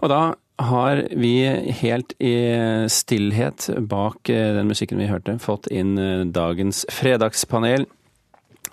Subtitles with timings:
[0.00, 0.20] Og da
[0.60, 1.34] har vi
[1.80, 2.34] helt i
[2.92, 7.86] stillhet bak eh, den musikken vi hørte, fått inn eh, dagens fredagspanel.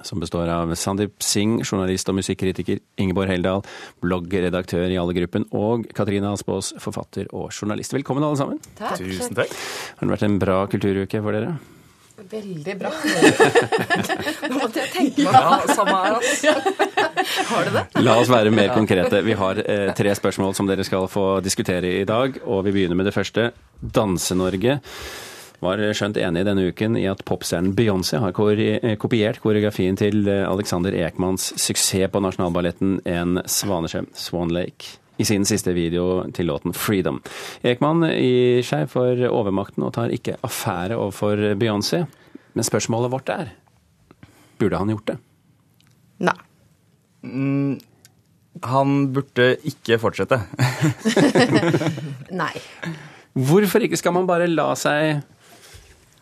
[0.05, 3.63] Som består av Sandeep Singh, journalist og musikkritiker, Ingeborg Heldal,
[4.03, 7.95] bloggredaktør i Alle-gruppen, og Katrine Aspaas, forfatter og journalist.
[7.97, 8.61] Velkommen, alle sammen.
[8.77, 8.99] Takk.
[9.01, 9.55] Tusen takk.
[9.97, 11.55] Har det vært en bra kulturuke for dere?
[12.29, 12.93] Veldig bra.
[14.51, 16.85] Nå måtte jeg tenke meg Ja, samme her, altså.
[17.51, 17.85] Har du det?
[18.03, 19.21] La oss være mer konkrete.
[19.25, 22.99] Vi har eh, tre spørsmål som dere skal få diskutere i dag, og vi begynner
[22.99, 23.51] med det første.
[23.81, 24.79] Danse-Norge
[25.63, 28.35] var skjønt enig denne uken i at popstjernen Beyoncé har
[29.01, 35.73] kopiert koreografien til Alexander Ekmans suksess på Nasjonalballetten En svanesjø, Swan Lake, i sin siste
[35.73, 37.23] video til låten 'Freedom'.
[37.65, 42.05] Ekman gir seg for overmakten og tar ikke affære overfor Beyoncé.
[42.53, 43.55] Men spørsmålet vårt er
[44.59, 45.17] burde han gjort det?
[46.25, 46.37] Nei.
[48.67, 50.39] Han burde ikke fortsette.
[52.41, 52.53] Nei.
[53.37, 55.21] Hvorfor ikke skal man bare la seg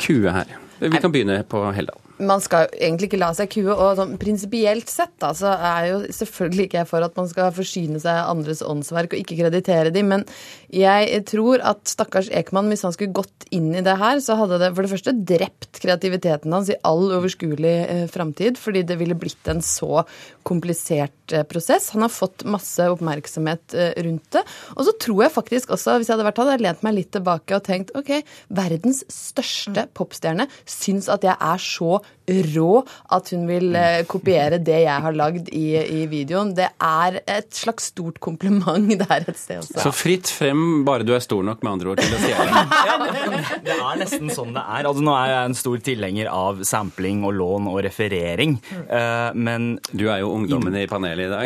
[0.02, 0.50] kue her?
[0.82, 2.02] Vi kan begynne på Heldal.
[2.18, 5.98] Man skal egentlig ikke la seg kue, og sånn prinsipielt sett da, så er jo
[6.16, 10.14] selvfølgelig ikke jeg for at man skal forsyne seg andres åndsverk og ikke kreditere dem,
[10.14, 10.24] men
[10.72, 14.60] jeg tror at stakkars Ekman, hvis han skulle gått inn i det her, så hadde
[14.62, 19.18] det for det første drept kreativiteten hans i all overskuelig eh, framtid, fordi det ville
[19.18, 20.04] blitt en så
[20.48, 21.92] komplisert eh, prosess.
[21.96, 24.44] Han har fått masse oppmerksomhet eh, rundt det.
[24.76, 26.98] Og så tror jeg faktisk også, hvis jeg hadde vært han, hadde jeg lent meg
[27.00, 28.12] litt tilbake og tenkt ok,
[28.56, 32.82] verdens største popstjerne syns at jeg er så rå
[33.14, 36.54] at hun vil eh, kopiere det jeg har lagd i, i videoen.
[36.58, 39.78] Det er et slags stort kompliment der et sted også.
[39.84, 42.64] Så fritt frem bare du er stor nok, med andre ord, til å stjele.
[42.86, 42.96] Ja,
[43.66, 44.88] det er nesten sånn det er.
[44.88, 49.76] Altså, nå er jeg en stor tilhenger av sampling og lån og referering, eh, men
[49.92, 51.46] Du er jo ungdommen i panelet i dag.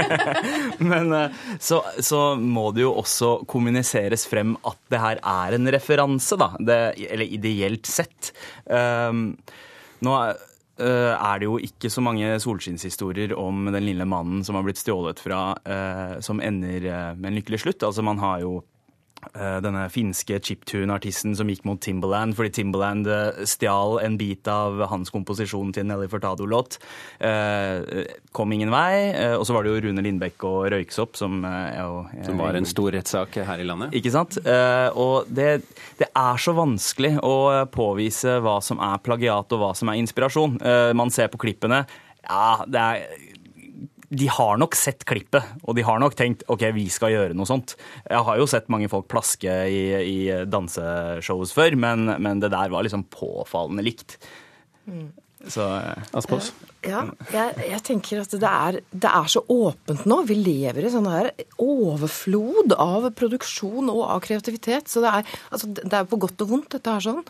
[0.90, 5.70] Men eh, så, så må det jo også kommuniseres frem at det her er en
[5.72, 6.52] referanse, da.
[6.58, 6.78] Det,
[7.10, 8.32] eller ideelt sett.
[8.64, 9.34] Um,
[10.06, 10.16] nå
[10.80, 14.80] eh, er det jo ikke så mange solskinnshistorier om den lille mannen som har blitt
[14.80, 17.86] stjålet fra, eh, som ender eh, med en lykkelig slutt.
[17.86, 18.60] Altså, man har jo
[19.62, 25.12] denne finske chiptune-artisten som gikk mot Timberland fordi Timberland eh, stjal en bit av hans
[25.12, 26.78] komposisjon til Nelly Furtado-låt.
[27.20, 29.10] Eh, kom ingen vei.
[29.12, 32.58] Eh, og så var det jo Rune Lindbekk og Røyksopp som eh, jo, Som var
[32.58, 33.94] en stor rettssak her i landet.
[33.96, 34.38] ikke sant?
[34.44, 35.50] Eh, og det,
[36.00, 37.36] det er så vanskelig å
[37.72, 40.60] påvise hva som er plagiat og hva som er inspirasjon.
[40.60, 41.84] Eh, man ser på klippene.
[42.26, 43.28] Ja, det er
[44.10, 47.46] de har nok sett klippet, og de har nok tenkt ok, vi skal gjøre noe
[47.46, 47.76] sånt.
[48.08, 50.18] Jeg har jo sett mange folk plaske i, i
[50.50, 54.18] danseshows før, men, men det der var liksom påfallende likt.
[55.48, 56.50] Så eh, Aspaas?
[56.84, 57.02] Ja,
[57.32, 60.18] jeg, jeg tenker at det er, det er så åpent nå.
[60.28, 61.30] Vi lever i sånn her
[61.60, 64.88] overflod av produksjon og av kreativitet.
[64.88, 67.20] Så det er, altså, det er på godt og vondt, dette her sånn.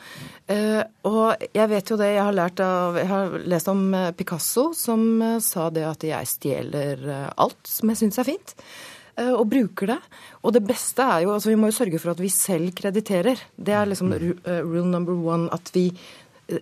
[0.51, 4.11] Eh, og jeg vet jo det, jeg har lært av Jeg har lest om eh,
[4.19, 5.07] Picasso, som
[5.43, 7.05] sa det at jeg stjeler
[7.37, 8.55] alt som jeg syns er fint.
[9.17, 10.01] eh, Og bruker det.
[10.47, 13.39] Og det beste er jo altså Vi må jo sørge for at vi selv krediterer.
[13.57, 15.51] Det er liksom eh, rule number one.
[15.53, 15.91] At vi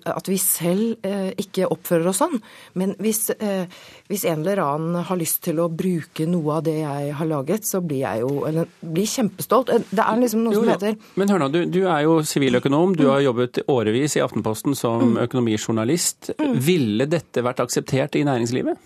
[0.06, 2.37] at vi selv eh, ikke oppfører oss sånn.
[2.78, 3.66] Men hvis, eh,
[4.10, 7.66] hvis en eller annen har lyst til å bruke noe av det jeg har laget,
[7.69, 9.72] så blir jeg jo eller, blir kjempestolt.
[9.75, 12.19] Eh, Det er liksom noe Jo, som heter Men hør nå, du, du er jo
[12.22, 12.97] siviløkonom.
[12.99, 16.32] Du har jobbet årevis i Aftenposten som økonomijournalist.
[16.38, 18.78] Ville dette vært akseptert i næringslivet?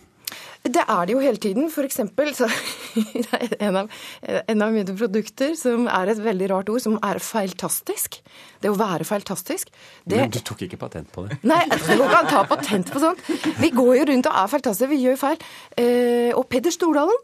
[0.62, 1.70] Det er det jo hele tiden.
[1.72, 2.47] For eksempel så
[2.94, 3.87] det er en av,
[4.22, 8.20] en av mine produkter som er et veldig rart ord, som er feiltastisk.
[8.62, 9.66] Det å være feiltastisk.
[10.04, 11.32] Det, Men du tok ikke patent på det.
[11.42, 13.19] Nei, du kan ikke ta patent på sånt.
[13.59, 15.38] Vi går jo rundt og er feiltastiske, vi gjør feil.
[15.75, 17.19] Eh, og Peder Stordalen,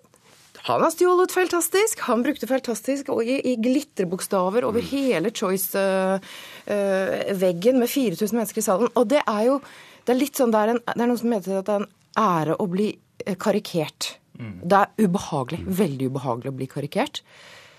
[0.66, 2.00] han har stjålet feiltastisk.
[2.08, 8.88] Han brukte feiltastisk og i, i glitrebokstaver over hele Choice-veggen med 4000 mennesker i salen.
[8.98, 9.62] Og det er jo
[10.08, 11.82] det er litt sånn, det er, en, det er noen som mener at det er
[11.82, 12.90] en ære å bli
[13.38, 14.10] karikert.
[14.38, 14.60] karikert.
[14.70, 17.22] Det er ubehagelig, veldig ubehagelig å bli karikert.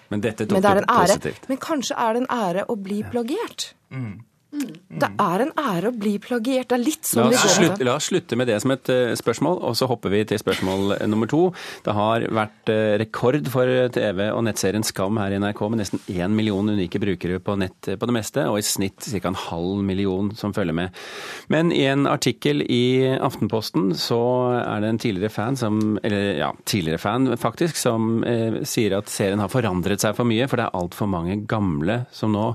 [0.09, 1.07] Men dette tok Men det er en ære.
[1.07, 1.49] positivt.
[1.49, 3.73] Men kanskje er det en ære å bli plagiert.
[4.49, 6.71] Det er en ære å bli plagiert.
[6.71, 8.55] Det er litt La sånn oss, det går med slutte, la oss slutte med det
[8.63, 11.41] som et eh, spørsmål, og så hopper vi til spørsmål eh, nummer to.
[11.85, 16.01] Det har vært eh, rekord for TV og nettserien Skam her i NRK, med nesten
[16.09, 19.29] én million unike brukere på nett på det meste, og i snitt ca.
[19.29, 20.97] en halv million som følger med.
[21.53, 24.19] Men i en artikkel i Aftenposten så
[24.63, 29.13] er det en tidligere fan som Eller ja, tidligere fan faktisk, som eh, sier at
[29.13, 32.49] serien har forandret seg for mye, for det er altfor mange gamle som nå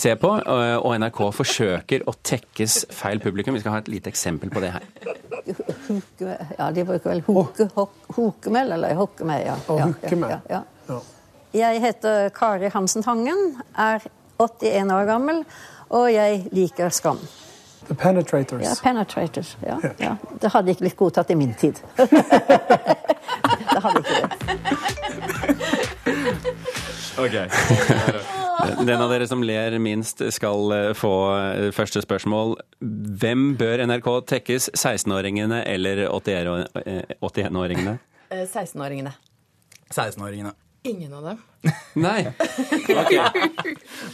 [0.00, 0.88] ser på, og,
[1.26, 3.56] og forsøker å tekkes feil publikum.
[3.56, 4.86] Vi skal ha et lite eksempel på det her.
[6.58, 9.56] Ja, de bruker vel hoke, hok, hokemel eller hokkemel, ja.
[9.72, 9.90] Og ja.
[10.10, 11.00] Ja, ja, Ja.
[11.56, 14.02] Jeg heter Kari Hansen Tangen, er
[14.38, 15.44] 81 år gammel,
[15.88, 17.18] og jeg liker Skam.
[17.88, 18.62] The Penetrators.
[18.62, 19.56] Ja, Penetrators.
[19.62, 20.16] Ja, ja.
[20.40, 21.80] Det hadde ikke blitt godtatt i min tid.
[21.96, 22.08] det
[23.80, 23.98] hadde
[27.24, 28.35] ikke det.
[28.88, 32.56] Den av dere som ler minst, skal eh, få eh, første spørsmål.
[33.22, 34.70] Hvem bør NRK tekkes?
[34.74, 37.96] 16-åringene eller 81-åringene?
[38.30, 39.14] Eh, 16-åringene.
[39.90, 40.54] 16-åringene.
[40.86, 41.42] Ingen av dem.
[41.98, 42.20] Nei.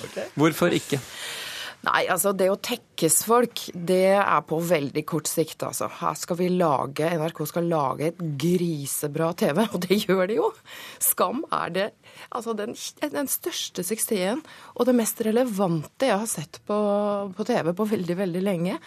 [0.03, 0.25] Okay.
[0.35, 0.99] Hvorfor ikke?
[1.83, 5.89] Nei, altså det å tekkes folk, det er på veldig kort sikt, altså.
[5.99, 10.51] Her skal vi lage, NRK skal lage et grisebra TV, og det gjør de jo.
[11.03, 11.89] Skam er det
[12.31, 14.45] altså den, den største suksessen
[14.77, 16.79] og det mest relevante jeg har sett på,
[17.35, 18.79] på TV på veldig, veldig lenge.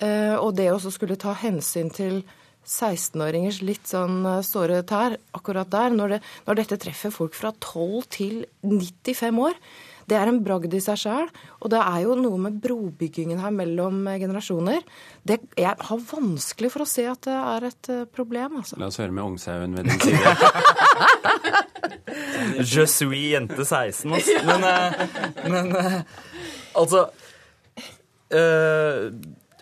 [0.00, 2.22] Eh, og det å skulle ta hensyn til
[2.68, 7.52] 16-åringers litt sånn eh, såre tær akkurat der, når, det, når dette treffer folk fra
[7.52, 9.60] 12 til 95 år.
[10.08, 11.28] Det er en bragd i seg sjøl,
[11.60, 14.80] og det er jo noe med brobyggingen her mellom eh, generasjoner.
[15.26, 18.74] Det, jeg har vanskelig for å se at det er et eh, problem, altså.
[18.80, 20.32] La oss høre med Ungsauen ved din side.
[22.72, 24.32] Je suis jente 16, altså.
[24.48, 24.92] Men, eh,
[25.52, 26.00] men eh,
[26.78, 27.00] altså
[28.32, 29.00] eh,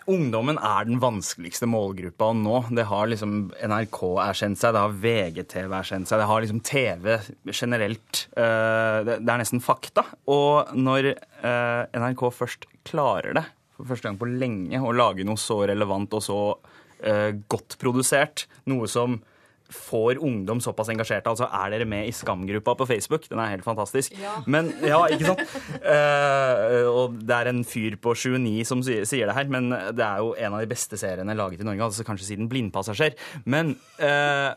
[0.07, 2.61] Ungdommen er den vanskeligste målgruppa å nå.
[2.71, 7.09] Det har liksom NRK erkjent seg, det har VGTV erkjent seg, det har liksom TV
[7.51, 8.21] generelt.
[8.31, 10.05] Eh, det, er nesten fakta.
[10.31, 13.43] Og når eh, NRK først klarer det,
[13.75, 16.39] for første gang på lenge, å lage noe så relevant og så
[17.03, 19.19] eh, godt produsert, noe som
[19.73, 21.29] får ungdom såpass engasjerte.
[21.31, 23.27] Altså, er dere med i Skam-gruppa på Facebook?
[23.29, 24.15] Den er helt fantastisk.
[24.47, 25.43] Men, ja, ikke sant?
[25.83, 30.05] Uh, og det er en fyr på 79 som sier, sier det her, men det
[30.05, 33.17] er jo en av de beste seriene laget i Norge, altså kanskje siden Blindpassasjer.
[33.49, 34.53] Men uh,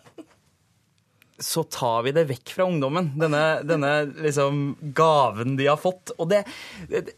[1.40, 6.12] så tar vi det vekk fra ungdommen, denne, denne liksom gaven de har fått.
[6.20, 6.44] Og det,
[6.90, 7.16] det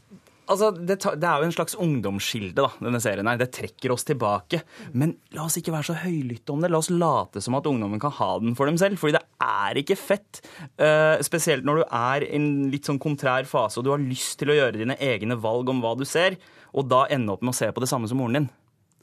[0.50, 3.38] Altså, det, det er jo en slags ungdomsskilde, da, denne serien her.
[3.40, 4.62] Det trekker oss tilbake.
[4.98, 6.72] Men la oss ikke være så høylytte om det.
[6.72, 8.98] La oss late som at ungdommen kan ha den for dem selv.
[9.00, 10.42] Fordi det er ikke fett.
[10.80, 14.40] Uh, spesielt når du er i en litt sånn kontrær fase og du har lyst
[14.40, 16.36] til å gjøre dine egne valg om hva du ser,
[16.72, 18.50] og da ende opp med å se på det samme som moren din.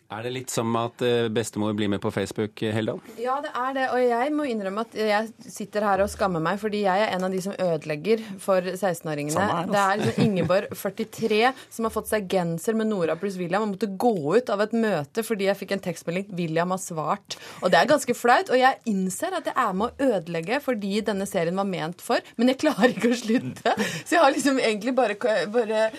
[0.10, 2.98] Er det litt som at eh, bestemor blir med på Facebook, eh, Heldal?
[3.22, 3.84] Ja, det er det.
[3.94, 7.28] Og jeg må innrømme at jeg sitter her og skammer meg, fordi jeg er en
[7.28, 9.36] av de som ødelegger for 16-åringene.
[9.36, 9.76] Samme her, altså.
[9.76, 11.42] Det er liksom Ingeborg, 43,
[11.76, 14.74] som har fått seg genser med Nora pluss William og måtte gå ut av et
[14.74, 17.38] møte fordi jeg fikk en tekstmelding 'William har svart'.
[17.62, 18.50] Og det er ganske flaut.
[18.50, 22.18] Og jeg innser at jeg er med å ødelegge fordi denne serien var ment for,
[22.34, 23.78] men jeg klarer ikke å slutte.
[23.78, 25.22] Så jeg har liksom egentlig bare,
[25.54, 25.92] bare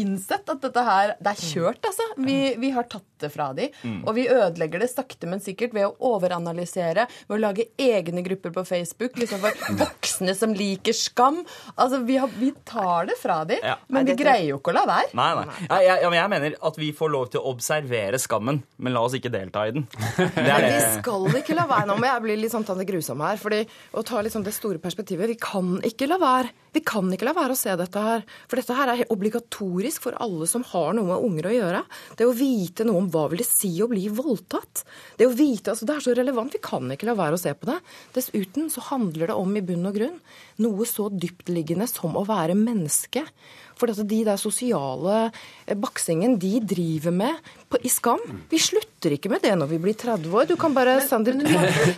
[0.00, 2.06] innsett at dette her Det er kjørt, altså.
[2.24, 3.70] Vi, vi har tatt det fra de,
[4.04, 8.52] og vi ødelegger det sakte, men sikkert ved å overanalysere, ved å lage egne grupper
[8.52, 11.40] på Facebook liksom for voksne som liker skam.
[11.76, 13.76] Altså, vi, har, vi tar det fra de, Ja.
[13.88, 15.14] men vi greier jo ikke å la være.
[15.16, 15.56] Nei, nei.
[15.70, 18.92] Ja, jeg, ja, men jeg mener at vi får lov til å observere skammen, men
[18.96, 19.86] la oss ikke delta i den.
[20.18, 21.88] Det er Men vi skal ikke la være.
[21.90, 23.40] Nå må jeg bli litt sånn Tante Grusom her.
[23.40, 23.62] fordi
[23.94, 26.52] å ta liksom det store perspektivet Vi kan ikke la være.
[26.74, 28.24] Vi kan ikke la være å se dette her.
[28.50, 29.12] For dette her er helt
[29.84, 31.82] obligatorisk for alle som har noe med unger å gjøre.
[32.16, 34.84] Det å vite noe om hva vil det si å bli voldtatt.
[35.18, 36.52] Det å vite, altså det er så relevant.
[36.52, 37.80] Vi kan ikke la være å se på det.
[38.14, 40.20] Dessuten så handler det om i bunn og grunn
[40.62, 43.24] noe så dyptliggende som å være menneske.
[43.80, 45.28] For de der sosiale
[45.66, 49.78] eh, baksingen de driver med på, i Skam Vi slutter ikke med det når vi
[49.82, 50.46] blir 30 år.
[50.48, 51.36] Du kan bare Sander,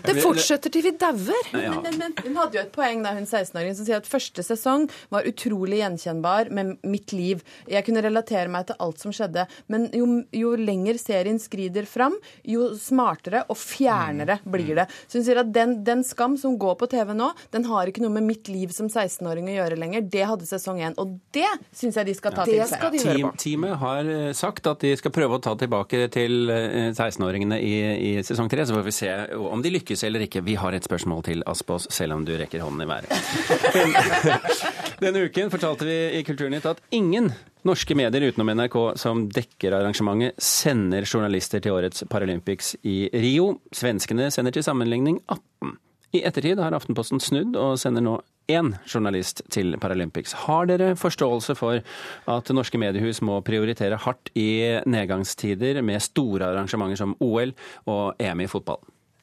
[0.07, 1.51] Det fortsetter til vi dauer.
[1.53, 4.43] Men, men, men hun hadde jo et poeng da hun 16-åringen som sier at første
[4.47, 7.45] sesong var utrolig gjenkjennbar med mitt liv.
[7.71, 9.47] Jeg kunne relatere meg til alt som skjedde.
[9.73, 12.17] Men jo, jo lenger serien skrider fram,
[12.47, 14.89] jo smartere og fjernere blir det.
[15.07, 18.05] Så hun sier at den, den skam som går på TV nå, den har ikke
[18.05, 20.07] noe med mitt liv som 16-åring å gjøre lenger.
[20.17, 20.97] Det hadde sesong én.
[21.03, 22.79] Og det syns jeg de skal ta ja, til seg.
[22.81, 26.07] skal de høre Team, teamet har eh, sagt at de skal prøve å ta tilbake
[26.15, 27.75] til eh, 16-åringene i,
[28.11, 30.45] i sesong tre, så får vi se om de lykkes eller ikke.
[30.47, 33.13] Vi har et spørsmål til Aspås, selv om du rekker hånden i været.
[35.03, 37.33] Denne uken fortalte vi i Kulturnytt at ingen
[37.67, 43.57] norske medier utenom NRK som dekker arrangementet, sender journalister til årets Paralympics i Rio.
[43.75, 45.77] Svenskene sender til sammenligning 18.
[46.17, 48.17] I ettertid har Aftenposten snudd og sender nå
[48.49, 50.33] én journalist til Paralympics.
[50.47, 51.81] Har dere forståelse for
[52.33, 57.55] at norske mediehus må prioritere hardt i nedgangstider med store arrangementer som OL
[57.91, 58.81] og EM i fotball?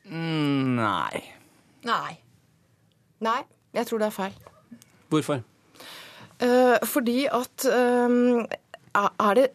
[0.10, 1.24] Mm, nei.
[1.88, 2.14] Nei.
[3.24, 3.42] Nei,
[3.76, 4.40] jeg tror det er feil.
[5.14, 5.44] Hvorfor?
[6.44, 8.44] Uh, fordi at uh,
[8.94, 9.52] er det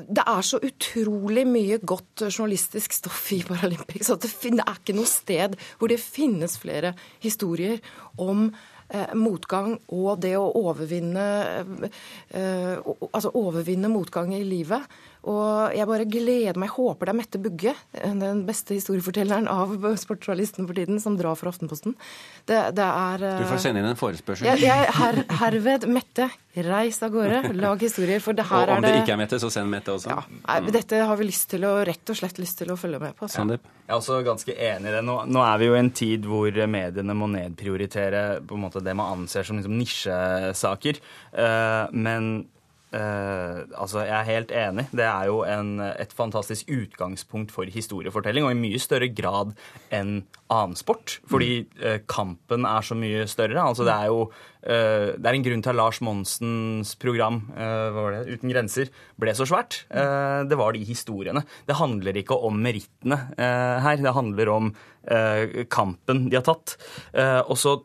[0.00, 4.30] det er så utrolig mye godt journalistisk stoff i Paralympics at det,
[4.62, 7.82] er ikke noe sted hvor det finnes flere historier
[8.16, 8.46] om
[9.14, 11.26] motgang og det å overvinne
[12.34, 12.76] eh,
[13.10, 14.86] Altså overvinne motgang i livet.
[15.28, 16.70] Og jeg bare gleder meg.
[16.70, 21.36] Jeg håper det er Mette Bugge, den beste historiefortelleren av sportsjournalisten for tiden, som drar
[21.36, 21.92] for Aftenposten.
[22.48, 24.48] Det, det er eh, Du får sende inn en forespørsel.
[24.48, 26.30] jeg, jeg, her, herved, Mette,
[26.64, 27.42] reis av gårde.
[27.60, 29.50] Lag historier, for det og her om er det Om det ikke er Mette, så
[29.52, 30.14] send Mette også.
[30.14, 33.02] ja, nei, Dette har vi lyst til å, rett og slett lyst til å følge
[33.02, 33.28] med på.
[33.28, 33.42] Så.
[33.42, 33.66] Sandeep?
[33.84, 35.02] Jeg er også ganske enig i det.
[35.04, 38.80] Nå, nå er vi jo i en tid hvor mediene må nedprioritere på en måte
[38.86, 41.02] det man anser som liksom nisjesaker.
[41.34, 42.32] Uh, men
[42.96, 44.86] eh, altså, jeg er helt enig.
[44.92, 49.54] Det er jo en, et fantastisk utgangspunkt for historiefortelling, og i mye større grad
[49.94, 50.20] enn
[50.50, 51.18] annen sport.
[51.30, 53.58] Fordi uh, kampen er så mye større.
[53.62, 57.90] Altså, det er jo uh, det er en grunn til at Lars Monsens program hva
[57.94, 59.84] var det, Uten grenser ble så svært.
[59.90, 61.44] Det var de historiene.
[61.68, 64.02] Det handler ikke om merittene her.
[64.02, 64.72] Det handler om
[65.70, 66.76] kampen de har tatt.
[67.46, 67.78] Og så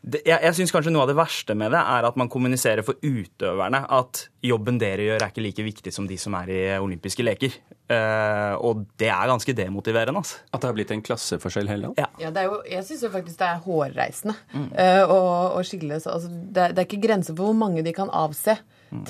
[0.00, 2.84] det, jeg jeg syns kanskje noe av det verste med det er at man kommuniserer
[2.86, 6.60] for utøverne at jobben dere gjør, er ikke like viktig som de som er i
[6.80, 7.58] olympiske leker.
[7.90, 10.22] Uh, og det er ganske demotiverende.
[10.22, 10.40] altså.
[10.54, 11.92] At det har blitt en klasseforskjell heller?
[11.98, 12.08] Ja.
[12.22, 14.36] Ja, det er jo, jeg syns faktisk det er hårreisende
[14.78, 15.20] eh, å,
[15.58, 16.00] å skille.
[16.00, 18.56] Så, altså, det, er, det er ikke grenser for hvor mange de kan avse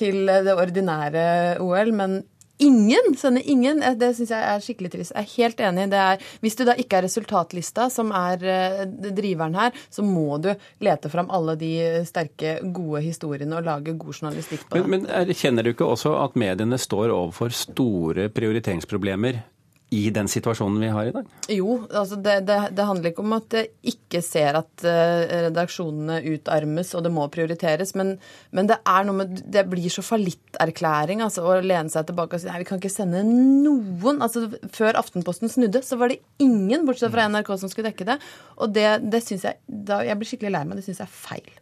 [0.01, 1.25] til eh, det ordinære
[1.63, 2.21] OL, men
[2.63, 3.83] ingen Sende ingen.
[3.83, 5.15] Eh, Det syns jeg er skikkelig trist.
[5.17, 5.87] Jeg er helt enig.
[5.93, 10.39] Det er, hvis du da ikke er resultatlista, som er eh, driveren her, så må
[10.43, 10.51] du
[10.85, 11.73] lete fram alle de
[12.09, 14.87] sterke, gode historiene og lage god journalistikk på det.
[14.87, 19.43] Men, men erkjenner du ikke også at mediene står overfor store prioriteringsproblemer
[19.91, 21.31] i den situasjonen vi har i dag?
[21.51, 26.21] Jo, altså det, det, det handler ikke om at jeg ikke ser at eh, redaksjonene
[26.31, 28.13] utarmes og det må prioriteres, men,
[28.55, 32.43] men det er noe med Det blir så fallitterklæring altså, å lene seg tilbake og
[32.43, 34.23] si nei, vi kan ikke sende noen.
[34.23, 38.21] Altså, før Aftenposten snudde, så var det ingen, bortsett fra NRK, som skulle dekke det.
[38.63, 40.79] Og det, det syns jeg da, Jeg blir skikkelig lei meg.
[40.79, 41.61] Det syns jeg er feil.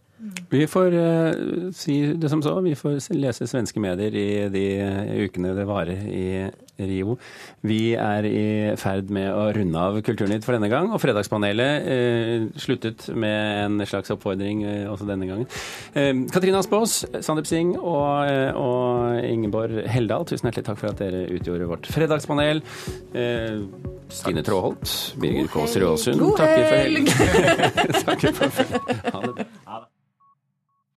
[0.51, 2.57] Vi får uh, si det som så.
[2.65, 4.65] Vi får lese svenske medier i de
[5.27, 6.27] ukene det varer i
[6.79, 7.17] Rio.
[7.67, 8.43] Vi er i
[8.79, 13.87] ferd med å runde av Kulturnytt for denne gang, og Fredagspanelet uh, sluttet med en
[13.89, 15.49] slags oppfordring uh, også denne gangen.
[15.95, 21.03] Eh, Katrine Aspaas, Sandeep Singh og, eh, og Ingeborg Heldal, tusen hjertelig takk for at
[21.03, 22.63] dere utgjorde vårt fredagspanel.
[23.15, 23.63] Eh,
[24.09, 26.21] Stine Tråholt, Birger Kaas Råsund.
[26.23, 27.15] God takker for helg!
[27.23, 28.03] helg.
[28.09, 28.93] takker for helg.
[29.13, 29.49] Ha det bra.